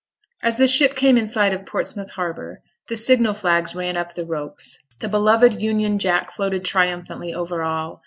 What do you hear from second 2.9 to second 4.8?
signal flags ran up the ropes;